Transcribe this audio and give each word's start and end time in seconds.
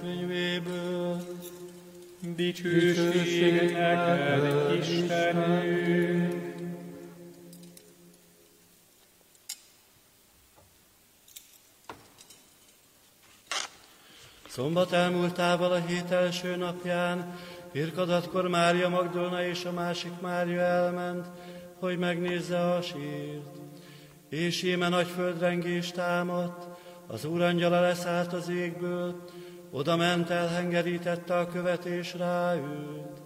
könyvéből. 0.00 1.22
Dicsőség 2.36 3.72
neked, 3.72 4.74
Istenünk. 4.80 6.48
Szombat 14.48 14.92
elmúltával 14.92 15.72
a 15.72 15.84
hét 15.86 16.10
első 16.10 16.56
napján 16.56 17.34
Irkadatkor 17.72 18.48
Mária 18.48 18.88
Magdolna 18.88 19.44
és 19.44 19.64
a 19.64 19.72
másik 19.72 20.20
Mária 20.20 20.60
elment, 20.60 21.26
hogy 21.78 21.98
megnézze 21.98 22.58
a 22.58 22.82
sírt. 22.82 23.56
És 24.28 24.62
íme 24.62 24.88
nagy 24.88 25.06
földrengés 25.06 25.90
támadt, 25.90 26.66
az 27.06 27.24
úrangyala 27.24 27.80
leszállt 27.80 28.32
az 28.32 28.48
égből, 28.48 29.24
oda 29.70 29.96
ment, 29.96 30.30
elhengerítette 30.30 31.38
a 31.38 31.46
követ 31.46 31.84
és 31.84 32.14
ráült. 32.14 33.20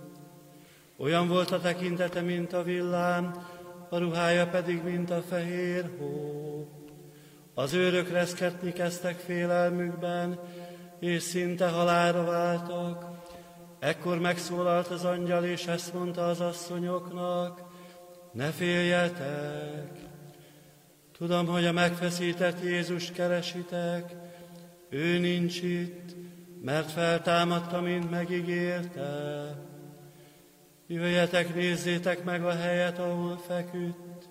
Olyan 0.97 1.29
volt 1.29 1.51
a 1.51 1.61
tekintete, 1.61 2.21
mint 2.21 2.53
a 2.53 2.63
villám, 2.63 3.47
a 3.89 3.99
ruhája 3.99 4.47
pedig, 4.47 4.83
mint 4.83 5.11
a 5.11 5.23
fehér 5.23 5.91
hó. 5.99 6.69
Az 7.55 7.75
őrök 7.75 8.11
reszketni 8.11 8.73
kezdtek 8.73 9.19
félelmükben, 9.19 10.39
és 11.01 11.23
szinte 11.23 11.69
halára 11.69 12.25
váltak. 12.25 13.05
Ekkor 13.79 14.19
megszólalt 14.19 14.87
az 14.87 15.05
angyal, 15.05 15.45
és 15.45 15.67
ezt 15.67 15.95
mondta 15.95 16.27
az 16.27 16.41
asszonyoknak, 16.41 17.61
ne 18.33 18.51
féljetek! 18.51 19.91
Tudom, 21.19 21.47
hogy 21.47 21.65
a 21.65 21.73
megfeszített 21.73 22.63
Jézus 22.63 23.11
keresitek, 23.11 24.15
ő 24.89 25.19
nincs 25.19 25.63
itt, 25.63 26.17
mert 26.65 26.91
feltámadta, 26.91 27.81
mint 27.81 28.11
megígérte. 28.11 29.11
Jöjjetek, 30.87 31.55
nézzétek 31.55 32.25
meg 32.25 32.45
a 32.45 32.51
helyet, 32.51 32.99
ahol 32.99 33.37
feküdt, 33.47 34.29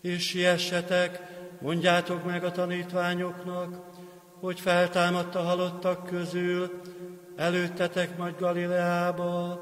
és 0.00 0.22
siessetek, 0.22 1.20
mondjátok 1.60 2.24
meg 2.24 2.44
a 2.44 2.50
tanítványoknak, 2.50 3.90
hogy 4.40 4.60
feltámadt 4.60 5.34
a 5.34 5.40
halottak 5.40 6.06
közül, 6.06 6.80
előttetek 7.36 8.16
majd 8.16 8.38
Galileába, 8.38 9.60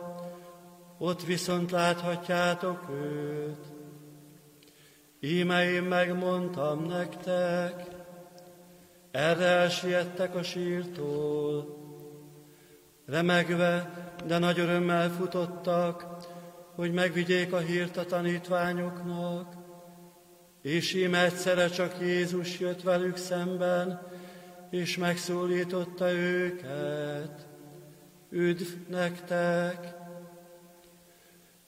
ott 0.98 1.24
viszont 1.24 1.70
láthatjátok 1.70 2.88
őt. 2.90 3.66
Íme 5.20 5.70
én 5.70 5.82
megmondtam 5.82 6.84
nektek, 6.84 7.84
erre 9.10 9.44
elsiettek 9.44 10.34
a 10.34 10.42
sírtól. 10.42 11.79
Remegve, 13.10 13.90
de 14.26 14.38
nagy 14.38 14.58
örömmel 14.58 15.10
futottak, 15.10 16.06
hogy 16.74 16.92
megvigyék 16.92 17.52
a 17.52 17.58
hírt 17.58 17.96
a 17.96 18.04
tanítványoknak, 18.04 19.54
és 20.62 20.94
íme 20.94 21.24
egyszerre 21.24 21.68
csak 21.68 21.94
Jézus 22.00 22.58
jött 22.58 22.82
velük 22.82 23.16
szemben, 23.16 24.00
és 24.70 24.96
megszólította 24.96 26.12
őket. 26.12 27.46
Üdv 28.30 28.66
nektek! 28.88 29.94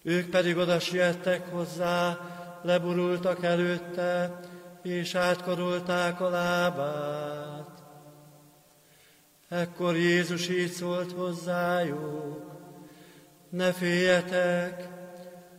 Ők 0.02 0.30
pedig 0.30 0.56
oda 0.56 0.78
siettek 0.78 1.48
hozzá, 1.50 2.18
leburultak 2.62 3.44
előtte, 3.44 4.40
és 4.82 5.14
átkarolták 5.14 6.20
a 6.20 6.28
lábát. 6.28 7.61
Ekkor 9.52 9.96
Jézus 9.96 10.48
így 10.48 10.70
szólt 10.70 11.12
hozzájuk, 11.12 12.40
ne 13.48 13.72
féljetek, 13.72 14.88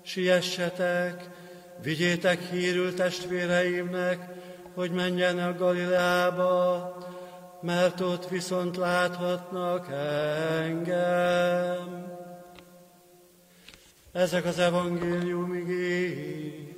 siessetek, 0.02 1.30
vigyétek 1.81 2.42
hírül 2.42 2.94
testvéreimnek, 2.94 4.28
hogy 4.74 4.92
menjenek 4.92 5.58
Galileába, 5.58 6.98
mert 7.62 8.00
ott 8.00 8.28
viszont 8.28 8.78
láthatnak 8.78 9.88
engem. 10.62 12.12
Ezek 14.12 14.46
az 14.46 14.60
evangélium 14.60 15.54
igény. 15.54 16.75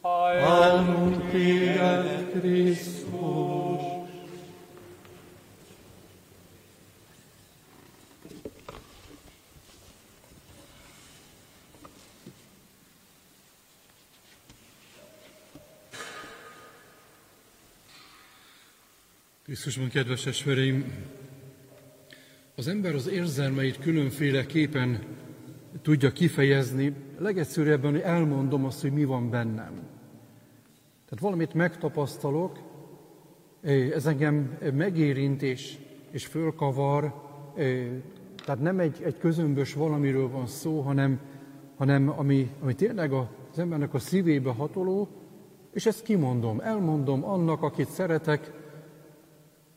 Hallunk 0.00 1.30
téged, 1.30 2.30
Krisztus. 2.30 3.69
Krisztusban, 19.50 19.88
kedves 19.88 20.26
esvereim, 20.26 20.84
az 22.56 22.68
ember 22.68 22.94
az 22.94 23.08
érzelmeit 23.08 23.78
különféle 23.78 24.46
képen 24.46 25.02
tudja 25.82 26.12
kifejezni. 26.12 26.94
Legegyszerűbben, 27.18 27.90
hogy 27.90 28.00
elmondom 28.00 28.64
azt, 28.64 28.80
hogy 28.80 28.92
mi 28.92 29.04
van 29.04 29.30
bennem. 29.30 29.72
Tehát 31.04 31.20
valamit 31.20 31.54
megtapasztalok, 31.54 32.58
ez 33.94 34.06
engem 34.06 34.58
megérint 34.74 35.42
és, 35.42 35.76
és 36.10 36.26
fölkavar, 36.26 37.14
tehát 38.44 38.60
nem 38.60 38.78
egy, 38.78 39.02
egy 39.04 39.18
közömbös 39.18 39.74
valamiről 39.74 40.28
van 40.28 40.46
szó, 40.46 40.80
hanem, 40.80 41.20
hanem 41.76 42.08
ami, 42.18 42.50
ami 42.60 42.74
tényleg 42.74 43.12
az 43.12 43.58
embernek 43.58 43.94
a 43.94 43.98
szívébe 43.98 44.50
hatoló, 44.50 45.08
és 45.72 45.86
ezt 45.86 46.02
kimondom, 46.02 46.60
elmondom 46.60 47.24
annak, 47.24 47.62
akit 47.62 47.88
szeretek, 47.88 48.58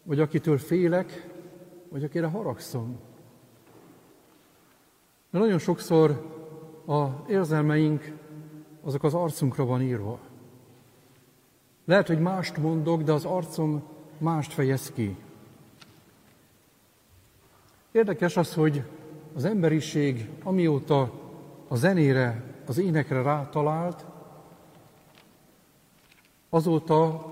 vagy 0.03 0.19
akitől 0.19 0.57
félek, 0.57 1.29
vagy 1.89 2.03
akire 2.03 2.27
haragszom. 2.27 2.99
De 5.29 5.39
nagyon 5.39 5.59
sokszor 5.59 6.31
a 6.85 7.07
érzelmeink 7.27 8.11
azok 8.81 9.03
az 9.03 9.13
arcunkra 9.13 9.65
van 9.65 9.81
írva. 9.81 10.19
Lehet, 11.85 12.07
hogy 12.07 12.19
mást 12.19 12.57
mondok, 12.57 13.01
de 13.01 13.11
az 13.11 13.25
arcom 13.25 13.83
mást 14.17 14.53
fejez 14.53 14.91
ki. 14.91 15.17
Érdekes 17.91 18.37
az, 18.37 18.53
hogy 18.53 18.83
az 19.35 19.45
emberiség, 19.45 20.29
amióta 20.43 21.11
a 21.67 21.75
zenére, 21.75 22.43
az 22.65 22.77
énekre 22.77 23.21
rátalált, 23.21 24.05
azóta 26.49 27.25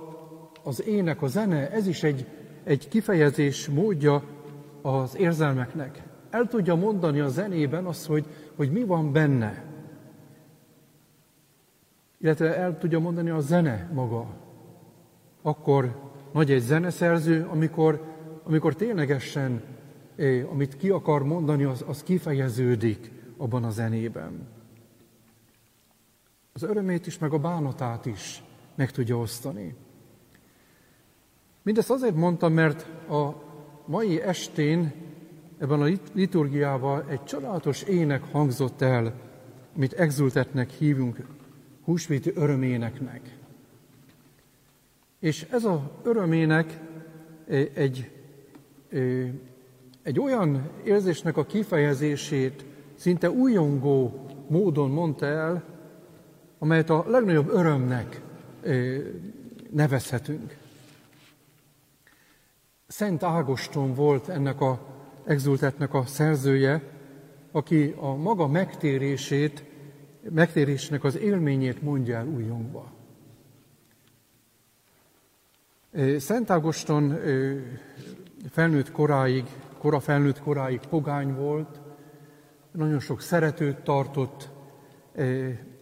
az 0.63 0.83
ének, 0.83 1.21
a 1.21 1.27
zene, 1.27 1.71
ez 1.71 1.87
is 1.87 2.03
egy 2.03 2.27
egy 2.63 2.87
kifejezés 2.87 3.69
módja 3.69 4.23
az 4.81 5.17
érzelmeknek. 5.17 6.03
El 6.29 6.47
tudja 6.47 6.75
mondani 6.75 7.19
a 7.19 7.27
zenében 7.27 7.85
azt, 7.85 8.05
hogy, 8.05 8.25
hogy 8.55 8.71
mi 8.71 8.83
van 8.83 9.11
benne. 9.11 9.63
Illetve 12.17 12.55
el 12.55 12.77
tudja 12.77 12.99
mondani 12.99 13.29
a 13.29 13.39
zene 13.39 13.89
maga. 13.93 14.25
Akkor 15.41 16.11
nagy 16.31 16.51
egy 16.51 16.61
zeneszerző, 16.61 17.47
amikor, 17.51 18.03
amikor 18.43 18.75
ténylegesen, 18.75 19.61
eh, 20.15 20.51
amit 20.51 20.77
ki 20.77 20.89
akar 20.89 21.23
mondani, 21.23 21.63
az, 21.63 21.83
az 21.87 22.03
kifejeződik 22.03 23.11
abban 23.37 23.63
a 23.63 23.69
zenében. 23.69 24.47
Az 26.53 26.63
örömét 26.63 27.07
is, 27.07 27.17
meg 27.17 27.33
a 27.33 27.39
bánatát 27.39 28.05
is 28.05 28.43
meg 28.75 28.91
tudja 28.91 29.17
osztani. 29.17 29.75
Mindezt 31.63 31.89
azért 31.89 32.15
mondtam, 32.15 32.53
mert 32.53 32.85
a 33.09 33.33
mai 33.85 34.21
estén 34.21 34.93
ebben 35.57 35.81
a 35.81 35.87
liturgiában 36.13 37.07
egy 37.09 37.23
csodálatos 37.23 37.83
ének 37.83 38.23
hangzott 38.31 38.81
el, 38.81 39.13
amit 39.75 39.93
exultetnek 39.93 40.69
hívunk, 40.69 41.17
húsvéti 41.83 42.31
öröméneknek. 42.35 43.37
És 45.19 45.47
ez 45.51 45.63
a 45.63 45.91
örömének 46.03 46.79
egy, 47.73 48.11
egy 50.01 50.19
olyan 50.19 50.69
érzésnek 50.83 51.37
a 51.37 51.45
kifejezését 51.45 52.65
szinte 52.95 53.29
újongó 53.29 54.25
módon 54.47 54.89
mondta 54.89 55.25
el, 55.25 55.63
amelyet 56.59 56.89
a 56.89 57.05
legnagyobb 57.07 57.49
örömnek 57.49 58.21
nevezhetünk. 59.69 60.59
Szent 62.91 63.23
Ágoston 63.23 63.93
volt 63.93 64.29
ennek 64.29 64.61
a 64.61 64.79
exultetnek 65.25 65.93
a 65.93 66.05
szerzője, 66.05 66.83
aki 67.51 67.95
a 67.97 68.15
maga 68.15 68.47
megtérését 68.47 69.63
megtérésnek 70.29 71.03
az 71.03 71.17
élményét 71.17 71.81
mondja 71.81 72.15
el 72.15 72.27
újongva. 72.27 72.91
Szent 76.17 76.49
Ágoston 76.49 77.19
felnőtt 78.49 78.91
koráig, 78.91 79.45
kora 79.77 79.99
felnőtt 79.99 80.41
koráig 80.41 80.79
pogány 80.79 81.35
volt, 81.35 81.79
nagyon 82.71 82.99
sok 82.99 83.21
szeretőt 83.21 83.77
tartott, 83.77 84.49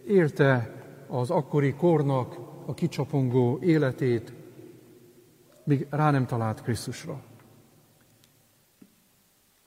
élte 0.06 0.74
az 1.06 1.30
akkori 1.30 1.74
kornak 1.74 2.38
a 2.66 2.74
kicsapongó 2.74 3.58
életét, 3.62 4.32
míg 5.70 5.86
rá 5.90 6.10
nem 6.10 6.26
talált 6.26 6.62
Krisztusra. 6.62 7.20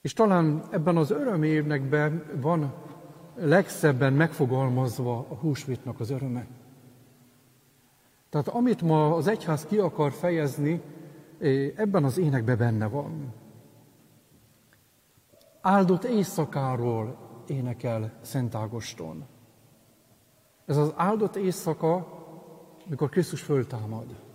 És 0.01 0.13
talán 0.13 0.63
ebben 0.71 0.97
az 0.97 1.11
örömévnekben 1.11 2.23
van 2.41 2.73
legszebben 3.35 4.13
megfogalmazva 4.13 5.17
a 5.29 5.35
húsvétnak 5.35 5.99
az 5.99 6.09
öröme. 6.09 6.47
Tehát 8.29 8.47
amit 8.47 8.81
ma 8.81 9.15
az 9.15 9.27
egyház 9.27 9.65
ki 9.65 9.77
akar 9.77 10.11
fejezni, 10.11 10.81
ebben 11.75 12.03
az 12.03 12.17
énekben 12.17 12.57
benne 12.57 12.87
van. 12.87 13.33
Áldott 15.61 16.03
éjszakáról 16.03 17.17
énekel 17.47 18.11
Szent 18.21 18.55
Ágoston. 18.55 19.25
Ez 20.65 20.77
az 20.77 20.93
áldott 20.95 21.35
éjszaka, 21.35 22.07
mikor 22.89 23.09
Krisztus 23.09 23.41
föltámad. 23.41 24.32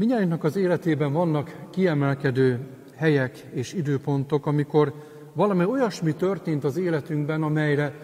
Minnyájunknak 0.00 0.44
az 0.44 0.56
életében 0.56 1.12
vannak 1.12 1.66
kiemelkedő 1.70 2.66
helyek 2.94 3.36
és 3.36 3.72
időpontok, 3.72 4.46
amikor 4.46 4.94
valami 5.32 5.64
olyasmi 5.64 6.14
történt 6.14 6.64
az 6.64 6.76
életünkben, 6.76 7.42
amelyre, 7.42 7.94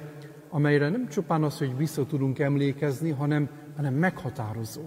amelyre 0.48 0.88
nem 0.88 1.08
csupán 1.08 1.42
az, 1.42 1.58
hogy 1.58 1.76
vissza 1.76 2.06
tudunk 2.06 2.38
emlékezni, 2.38 3.10
hanem, 3.10 3.48
hanem 3.76 3.94
meghatározó, 3.94 4.82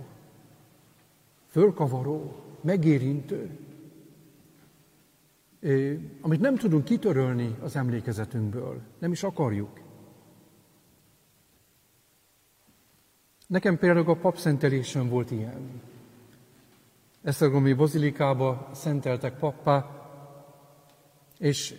fölkavaró, 1.48 2.36
megérintő, 2.62 3.50
amit 6.22 6.40
nem 6.40 6.56
tudunk 6.56 6.84
kitörölni 6.84 7.56
az 7.62 7.76
emlékezetünkből, 7.76 8.82
nem 9.00 9.12
is 9.12 9.24
akarjuk. 9.24 9.80
Nekem 13.48 13.78
például 13.78 14.10
a 14.10 14.14
papszentelésen 14.14 15.10
volt 15.10 15.32
ilyen. 15.32 15.88
Esztergomi 17.24 17.74
bazilikába 17.74 18.70
szenteltek 18.74 19.38
pappá, 19.38 19.86
és 21.38 21.76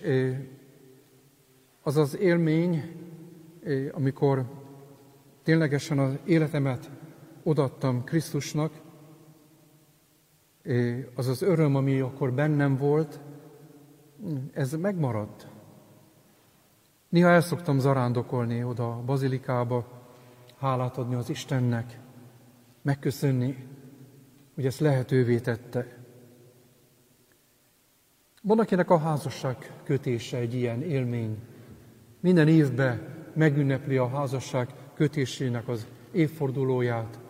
az 1.83 1.97
az 1.97 2.19
élmény, 2.19 2.83
amikor 3.93 4.45
ténylegesen 5.43 5.99
az 5.99 6.19
életemet 6.25 6.91
odattam 7.43 8.05
Krisztusnak, 8.05 8.73
az 11.15 11.27
az 11.27 11.43
öröm, 11.43 11.75
ami 11.75 12.01
akkor 12.01 12.33
bennem 12.33 12.77
volt, 12.77 13.21
ez 14.53 14.73
megmaradt. 14.73 15.49
Néha 17.09 17.29
el 17.29 17.41
szoktam 17.41 17.79
zarándokolni 17.79 18.65
oda 18.65 18.93
a 18.93 19.03
bazilikába, 19.03 19.87
hálát 20.59 20.99
adni 20.99 21.15
az 21.15 21.31
Istennek, 21.31 21.99
megköszönni, 22.83 23.69
hogy 24.55 24.67
ezt 24.67 24.81
lehetővé 24.81 25.39
tette. 25.39 25.99
Van, 28.43 28.59
akinek 28.59 28.91
a 28.91 28.99
házasság 28.99 29.73
kötése 29.85 30.37
egy 30.37 30.55
ilyen 30.55 30.83
élmény. 30.83 31.39
Minden 32.21 32.49
évben 32.49 33.19
megünnepli 33.35 33.97
a 33.97 34.09
házasság 34.09 34.69
kötésének 34.95 35.69
az 35.69 35.87
évfordulóját. 36.13 37.21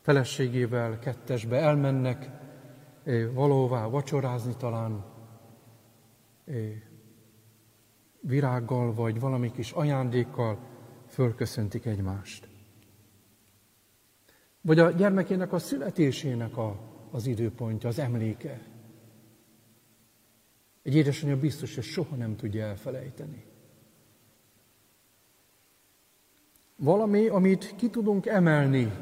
Feleségével 0.00 0.98
kettesbe 0.98 1.56
elmennek, 1.56 2.30
eh, 3.04 3.32
valóvá 3.32 3.86
vacsorázni 3.86 4.54
talán, 4.56 5.04
eh, 6.44 6.54
virággal 8.20 8.94
vagy 8.94 9.20
valami 9.20 9.50
kis 9.52 9.70
ajándékkal 9.70 10.58
fölköszöntik 11.08 11.84
egymást. 11.84 12.53
Vagy 14.66 14.78
a 14.78 14.90
gyermekének 14.90 15.52
a 15.52 15.58
születésének 15.58 16.56
a, 16.56 16.80
az 17.10 17.26
időpontja, 17.26 17.88
az 17.88 17.98
emléke. 17.98 18.60
Egy 20.82 20.94
édesanyja 20.94 21.38
biztos, 21.38 21.74
hogy 21.74 21.84
soha 21.84 22.16
nem 22.16 22.36
tudja 22.36 22.64
elfelejteni. 22.64 23.44
Valami, 26.76 27.26
amit 27.26 27.74
ki 27.76 27.90
tudunk 27.90 28.26
emelni 28.26 28.92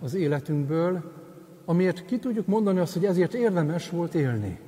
az 0.00 0.14
életünkből, 0.14 1.12
amiért 1.64 2.04
ki 2.04 2.18
tudjuk 2.18 2.46
mondani 2.46 2.78
azt, 2.78 2.92
hogy 2.92 3.04
ezért 3.04 3.34
érdemes 3.34 3.90
volt 3.90 4.14
élni. 4.14 4.60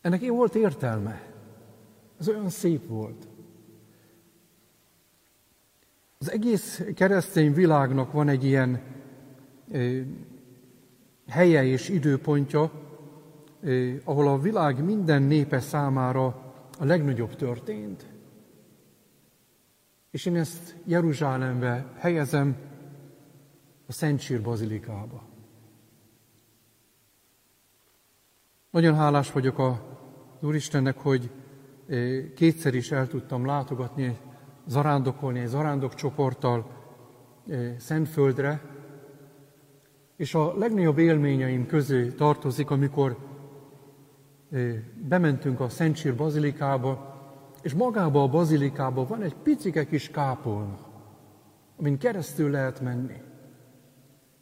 Ennek 0.00 0.28
volt 0.28 0.54
értelme. 0.54 1.32
Ez 2.18 2.28
olyan 2.28 2.48
szép 2.48 2.86
volt. 2.86 3.28
Az 6.18 6.30
egész 6.30 6.82
keresztény 6.94 7.54
világnak 7.54 8.12
van 8.12 8.28
egy 8.28 8.44
ilyen 8.44 8.80
helye 11.28 11.64
és 11.64 11.88
időpontja, 11.88 12.70
ahol 14.04 14.28
a 14.28 14.38
világ 14.38 14.84
minden 14.84 15.22
népe 15.22 15.60
számára 15.60 16.26
a 16.78 16.84
legnagyobb 16.84 17.34
történt. 17.34 18.06
És 20.10 20.26
én 20.26 20.36
ezt 20.36 20.76
Jeruzsálembe 20.84 21.92
helyezem, 21.96 22.56
a 23.86 23.92
Szent 23.92 24.20
Sír 24.20 24.42
Bazilikába. 24.42 25.22
Nagyon 28.70 28.94
hálás 28.94 29.32
vagyok 29.32 29.58
az 29.58 29.76
Úristennek, 30.40 30.98
hogy 30.98 31.30
kétszer 32.34 32.74
is 32.74 32.90
el 32.90 33.08
tudtam 33.08 33.46
látogatni 33.46 34.18
zarándokolni 34.66 35.38
egy 35.38 35.46
zarándok 35.46 35.94
csoporttal 35.94 36.66
Szentföldre, 37.78 38.62
és 40.16 40.34
a 40.34 40.54
legnagyobb 40.56 40.98
élményeim 40.98 41.66
közé 41.66 42.08
tartozik, 42.08 42.70
amikor 42.70 43.16
bementünk 45.08 45.60
a 45.60 45.68
Szentsír 45.68 46.16
bazilikába, 46.16 47.14
és 47.62 47.74
magába 47.74 48.22
a 48.22 48.28
bazilikába 48.28 49.06
van 49.06 49.22
egy 49.22 49.34
picike 49.34 49.86
kis 49.86 50.10
kápolna, 50.10 50.78
amin 51.78 51.98
keresztül 51.98 52.50
lehet 52.50 52.80
menni. 52.80 53.22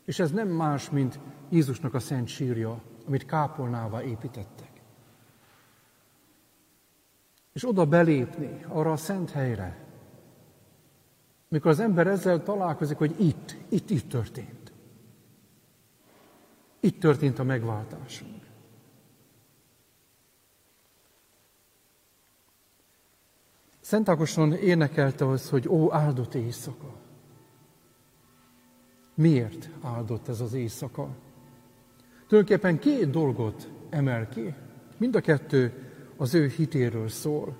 És 0.04 0.18
ez 0.18 0.30
nem 0.30 0.48
más, 0.48 0.90
mint 0.90 1.18
Jézusnak 1.48 1.94
a 1.94 1.98
szent 1.98 2.28
sírja, 2.28 2.80
amit 3.06 3.26
kápolnává 3.26 4.02
építettek. 4.02 4.70
És 7.52 7.68
oda 7.68 7.86
belépni, 7.86 8.64
arra 8.68 8.92
a 8.92 8.96
szent 8.96 9.30
helyre, 9.30 9.83
mikor 11.54 11.70
az 11.70 11.80
ember 11.80 12.06
ezzel 12.06 12.42
találkozik, 12.42 12.96
hogy 12.96 13.20
itt, 13.20 13.56
itt, 13.68 13.90
itt 13.90 14.08
történt. 14.08 14.72
Itt 16.80 17.00
történt 17.00 17.38
a 17.38 17.44
megváltásunk. 17.44 18.42
Szent 23.80 24.08
Ágoston 24.08 24.52
énekelte 24.52 25.28
az, 25.28 25.48
hogy 25.48 25.68
ó, 25.68 25.92
áldott 25.92 26.34
éjszaka. 26.34 26.94
Miért 29.14 29.68
áldott 29.82 30.28
ez 30.28 30.40
az 30.40 30.52
éjszaka? 30.52 31.08
Tulajdonképpen 32.28 32.78
két 32.78 33.10
dolgot 33.10 33.70
emel 33.90 34.28
ki. 34.28 34.54
Mind 34.96 35.14
a 35.14 35.20
kettő 35.20 35.72
az 36.16 36.34
ő 36.34 36.46
hitéről 36.46 37.08
szól. 37.08 37.56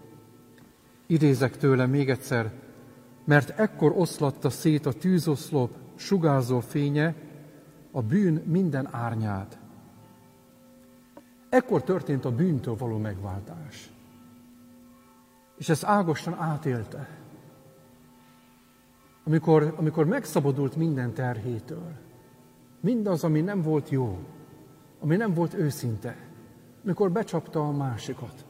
Idézek 1.07 1.57
tőle 1.57 1.87
még 1.87 2.11
egyszer 2.11 2.63
mert 3.25 3.59
ekkor 3.59 3.93
oszlatta 3.97 4.51
szét 4.51 4.87
a 4.87 4.93
tűzoszlop 4.93 5.71
sugárzó 5.95 6.61
fénye 6.61 7.15
a 7.91 8.03
bűn 8.03 8.43
minden 8.47 8.89
árnyát. 8.91 9.59
Ekkor 11.49 11.83
történt 11.83 12.25
a 12.25 12.35
bűntől 12.35 12.77
való 12.77 12.99
megváltás. 12.99 13.93
És 15.57 15.69
ezt 15.69 15.85
Ágoston 15.85 16.35
átélte. 16.35 17.09
Amikor, 19.25 19.75
amikor 19.77 20.07
megszabadult 20.07 20.77
minden 20.77 21.13
terhétől, 21.13 21.93
mindaz, 22.81 23.25
ami 23.25 23.41
nem 23.41 23.63
volt 23.63 23.89
jó, 23.89 24.19
ami 25.01 25.17
nem 25.17 25.35
volt 25.35 25.55
őszinte, 25.55 26.17
amikor 26.85 27.13
becsapta 27.13 27.69
a 27.69 27.73
másikat, 27.73 28.45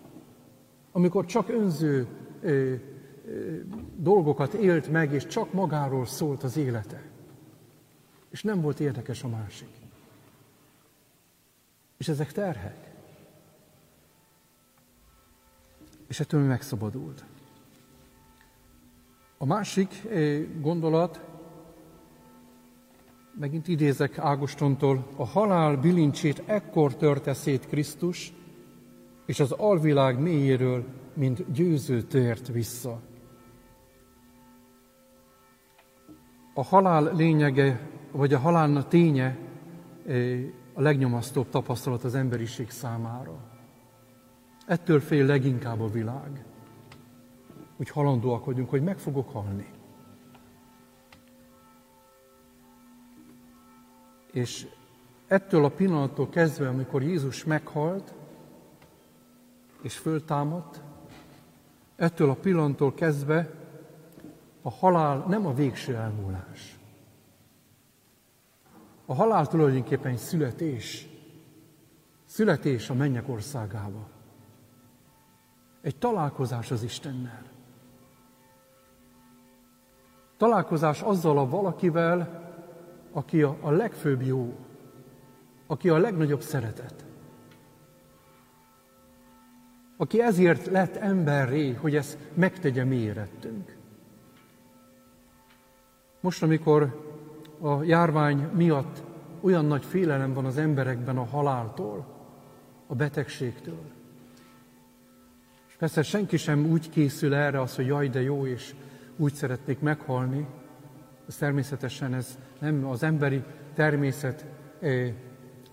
amikor 0.93 1.25
csak 1.25 1.49
önző 1.49 2.07
dolgokat 3.97 4.52
élt 4.52 4.90
meg, 4.90 5.12
és 5.12 5.26
csak 5.26 5.52
magáról 5.52 6.07
szólt 6.07 6.43
az 6.43 6.57
élete. 6.57 7.02
És 8.31 8.43
nem 8.43 8.61
volt 8.61 8.81
érdekes 8.81 9.23
a 9.23 9.28
másik. 9.28 9.69
És 11.97 12.09
ezek 12.09 12.33
terhek. 12.33 12.85
és 16.14 16.21
ettől 16.21 16.40
megszabadult. 16.40 17.25
A 19.38 19.47
másik 19.47 20.02
eh, 20.11 20.43
gondolat, 20.61 21.21
megint 23.38 23.69
idézek 23.69 24.19
Ágostontól, 24.19 25.07
a 25.16 25.25
halál 25.25 25.76
bilincsét 25.76 26.43
ekkor 26.47 26.97
törte 26.97 27.35
szét 27.35 27.66
Krisztus, 27.66 28.33
és 29.26 29.40
az 29.40 29.52
alvilág 29.52 30.19
mélyéről, 30.19 30.85
mint 31.14 31.52
győző 31.52 32.02
tért 32.02 32.49
vissza. 32.49 33.00
A 36.54 36.62
halál 36.62 37.14
lényege, 37.14 37.88
vagy 38.11 38.34
a 38.34 38.38
halálna 38.38 38.88
ténye 38.88 39.38
eh, 40.06 40.40
a 40.75 40.80
legnyomasztóbb 40.80 41.49
tapasztalat 41.49 42.04
az 42.04 42.14
emberiség 42.14 42.70
számára. 42.70 43.37
Ettől 44.66 45.00
fél 45.00 45.26
leginkább 45.26 45.80
a 45.80 45.88
világ, 45.88 46.44
hogy 47.76 47.88
halandóak 47.88 48.44
vagyunk, 48.44 48.70
hogy 48.70 48.82
meg 48.82 48.99
fogok 48.99 49.30
halni. 49.30 49.66
És 54.32 54.66
ettől 55.26 55.64
a 55.64 55.70
pillanattól 55.70 56.28
kezdve, 56.28 56.68
amikor 56.68 57.02
Jézus 57.02 57.44
meghalt, 57.44 58.14
és 59.82 59.96
föltámadt, 59.96 60.82
ettől 61.96 62.30
a 62.30 62.34
pillanattól 62.34 62.94
kezdve 62.94 63.63
a 64.66 64.71
halál 64.71 65.25
nem 65.28 65.47
a 65.47 65.52
végső 65.52 65.97
elmúlás. 65.97 66.78
A 69.06 69.14
halál 69.14 69.47
tulajdonképpen 69.47 70.12
egy 70.12 70.18
születés. 70.18 71.09
Születés 72.25 72.90
a 72.90 72.94
mennyek 72.94 73.28
országába. 73.28 74.09
Egy 75.80 75.97
találkozás 75.97 76.71
az 76.71 76.83
Istennel. 76.83 77.42
Találkozás 80.37 81.02
azzal 81.02 81.38
a 81.38 81.49
valakivel, 81.49 82.42
aki 83.12 83.42
a, 83.42 83.56
a 83.61 83.71
legfőbb 83.71 84.23
jó, 84.23 84.54
aki 85.66 85.88
a 85.88 85.99
legnagyobb 85.99 86.42
szeretet. 86.42 87.04
Aki 89.97 90.21
ezért 90.21 90.66
lett 90.66 90.97
emberré, 90.97 91.73
hogy 91.73 91.97
ezt 91.97 92.18
megtegye 92.35 92.85
mi 92.85 92.97
érettünk. 92.97 93.83
Most, 96.25 96.43
amikor 96.43 97.00
a 97.61 97.83
járvány 97.83 98.49
miatt 98.54 99.02
olyan 99.40 99.64
nagy 99.64 99.85
félelem 99.85 100.33
van 100.33 100.45
az 100.45 100.57
emberekben 100.57 101.16
a 101.16 101.25
haláltól, 101.25 102.07
a 102.87 102.95
betegségtől. 102.95 103.83
És 105.69 105.75
persze 105.75 106.02
senki 106.02 106.37
sem 106.37 106.66
úgy 106.66 106.90
készül 106.90 107.35
erre 107.35 107.61
az, 107.61 107.76
hogy 107.76 107.87
jaj, 107.87 108.09
de 108.09 108.23
jó, 108.23 108.47
és 108.47 108.75
úgy 109.16 109.35
szeretnék 109.35 109.81
meghalni. 109.81 110.47
Ez 111.28 111.37
természetesen 111.37 112.14
ez 112.14 112.38
nem 112.61 112.87
az 112.87 113.02
emberi 113.02 113.43
természet 113.75 114.45
eh, 114.81 115.12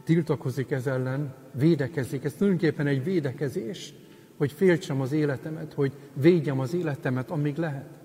tiltakozik 0.03 0.72
ez 0.72 0.88
ellen, 0.88 1.34
védekezik. 1.51 2.24
Ez 2.24 2.34
tulajdonképpen 2.34 2.88
egy 2.88 3.03
védekezés, 3.03 3.93
hogy 4.38 4.51
féltsem 4.51 5.01
az 5.01 5.12
életemet, 5.12 5.74
hogy 5.74 5.93
védjem 6.13 6.60
az 6.60 6.74
életemet, 6.74 7.31
amíg 7.31 7.58
lehet. 7.58 8.00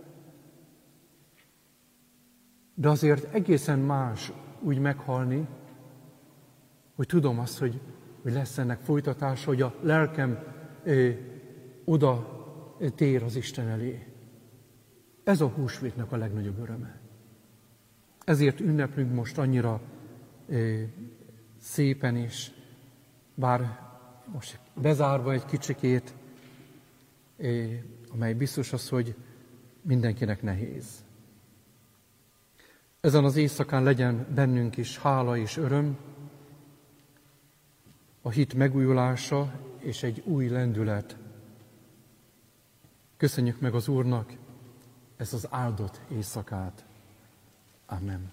De 2.78 2.88
azért 2.88 3.34
egészen 3.34 3.78
más 3.78 4.32
úgy 4.60 4.78
meghalni, 4.78 5.46
hogy 6.94 7.06
tudom 7.06 7.38
azt, 7.38 7.58
hogy, 7.58 7.80
hogy 8.22 8.32
lesz 8.32 8.58
ennek 8.58 8.80
folytatása, 8.80 9.46
hogy 9.46 9.62
a 9.62 9.74
lelkem 9.80 10.38
ö, 10.84 11.10
oda 11.84 12.34
tér 12.94 13.22
az 13.22 13.36
Isten 13.36 13.68
elé. 13.68 14.06
Ez 15.24 15.40
a 15.40 15.48
húsvétnek 15.48 16.12
a 16.12 16.16
legnagyobb 16.16 16.58
öröme. 16.58 17.00
Ezért 18.24 18.60
ünneplünk 18.60 19.12
most 19.12 19.38
annyira 19.38 19.80
ö, 20.48 20.82
szépen 21.60 22.16
is, 22.16 22.52
bár 23.34 23.80
most 24.32 24.60
bezárva 24.74 25.32
egy 25.32 25.44
kicsikét, 25.44 26.14
ö, 27.36 27.64
amely 28.12 28.34
biztos 28.34 28.72
az, 28.72 28.88
hogy 28.88 29.14
mindenkinek 29.82 30.42
nehéz. 30.42 31.05
Ezen 33.06 33.24
az 33.24 33.36
éjszakán 33.36 33.82
legyen 33.82 34.26
bennünk 34.34 34.76
is 34.76 34.98
hála 34.98 35.36
és 35.36 35.56
öröm, 35.56 35.96
a 38.22 38.30
hit 38.30 38.54
megújulása 38.54 39.52
és 39.78 40.02
egy 40.02 40.22
új 40.24 40.48
lendület. 40.48 41.16
Köszönjük 43.16 43.60
meg 43.60 43.74
az 43.74 43.88
Úrnak 43.88 44.32
ezt 45.16 45.32
az 45.32 45.46
áldott 45.50 46.00
éjszakát. 46.08 46.84
Amen. 47.86 48.32